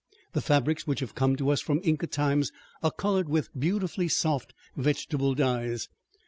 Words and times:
The 0.33 0.41
fabrics 0.41 0.87
which 0.87 1.01
have 1.01 1.13
come 1.13 1.35
to 1.35 1.51
us 1.51 1.61
from 1.61 1.79
Inca 1.83 2.07
times 2.07 2.51
are 2.81 2.89
colored 2.89 3.29
with 3.29 3.49
beautifully 3.55 4.07
soft 4.07 4.51
vegetable 4.75 5.35
dyes. 5.35 5.89